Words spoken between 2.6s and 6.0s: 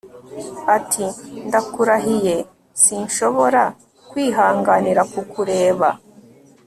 sinshobora kwihanganira kukureba